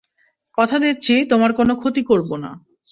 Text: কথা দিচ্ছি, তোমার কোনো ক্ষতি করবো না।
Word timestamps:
কথা 0.57 0.77
দিচ্ছি, 0.79 1.13
তোমার 1.25 1.51
কোনো 1.53 1.73
ক্ষতি 1.75 2.01
করবো 2.03 2.35
না। 2.37 2.51